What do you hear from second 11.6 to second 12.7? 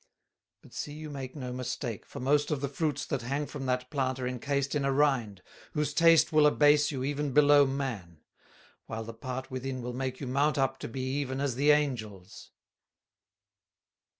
Angels."